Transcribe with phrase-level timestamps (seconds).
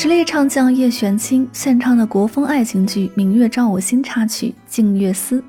[0.00, 5.40] 实力唱将叶璇清献唱的国风爱情剧《明月照我心》插曲《静月思》，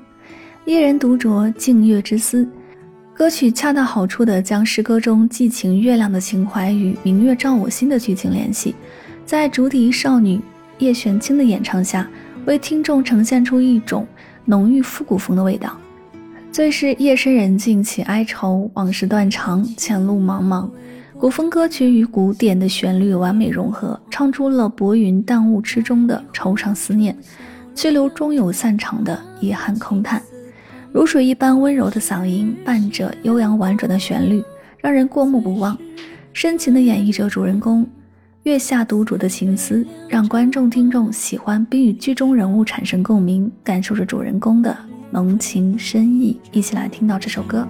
[0.64, 2.44] 一人独酌静月之思。
[3.14, 8.74] 歌曲恰到好处地将诗歌中寄情月亮的情怀与《明月照我心》的剧情联系，
[9.24, 10.40] 在竹笛少女
[10.80, 12.10] 叶玄清的演唱下，
[12.44, 14.04] 为听众呈现出一种
[14.44, 15.78] 浓郁复古风的味道。
[16.52, 20.68] 最是夜深人静且哀愁，往事断肠，前路茫茫。
[21.16, 27.16] 古风歌曲与古典的旋律完美融合，唱出了薄云淡雾之中的惆怅思念，
[27.72, 30.20] 去留终有散场的遗憾空叹。
[30.92, 34.42] 如水一般温柔的嗓音，伴着悠扬婉转的旋律，
[34.78, 35.78] 让人过目不忘。
[36.32, 37.86] 深情的演绎着主人公
[38.42, 44.76] 月下独酌的情思，让观众听众喜欢并与剧中人物产生共鸣，感受着主人公的
[45.10, 46.40] 浓情深意。
[46.52, 47.66] 一起来听到这首歌。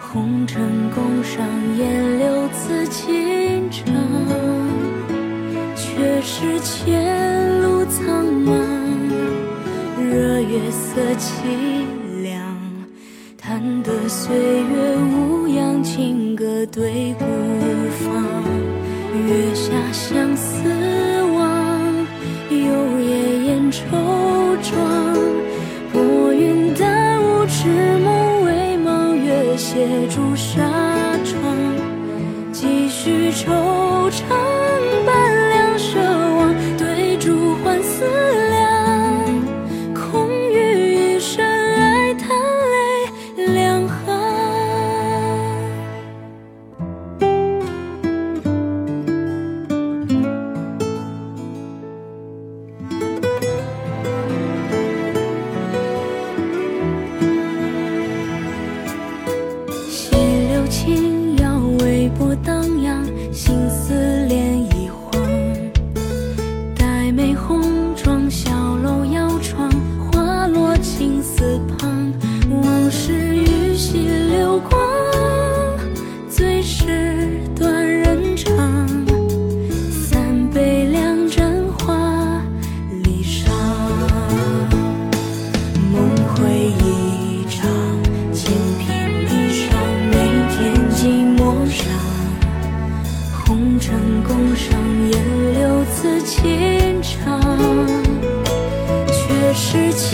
[0.00, 0.62] 红尘
[0.94, 1.44] 宫上
[1.76, 3.84] 烟柳刺情长，
[5.74, 8.52] 却是前路苍茫，
[9.98, 11.82] 热月色凄
[12.22, 12.40] 凉。
[13.36, 17.24] 叹得岁月无恙，情歌对孤
[18.04, 18.22] 芳。
[19.26, 20.62] 月下相思
[30.14, 30.62] 朱砂
[31.24, 31.42] 窗，
[32.52, 35.13] 几许惆怅。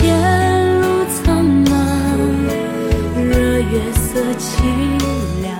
[0.01, 1.69] 天路苍茫，
[3.23, 3.29] 惹
[3.59, 4.49] 月色凄
[5.43, 5.53] 凉，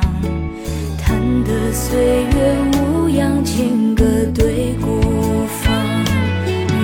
[0.97, 1.06] 叹
[1.44, 2.35] 得岁月
[2.74, 4.03] 无恙，轻歌
[4.34, 5.00] 对孤
[5.62, 5.72] 芳，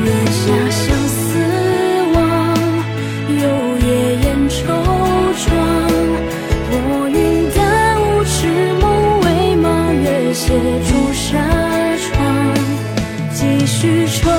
[0.06, 1.40] 月下相思
[2.14, 2.20] 望，
[3.28, 3.42] 幽
[3.88, 3.88] 夜
[4.22, 4.62] 掩惆
[5.34, 5.50] 怅，
[6.70, 6.76] 我
[7.10, 7.18] 云
[7.56, 7.58] 淡
[8.00, 8.38] 雾痴
[8.80, 8.86] 梦
[9.22, 9.26] 微
[9.58, 9.66] 茫，
[10.00, 10.54] 月斜
[10.88, 11.26] 朱纱
[11.98, 12.16] 窗，
[13.34, 14.37] 几许愁。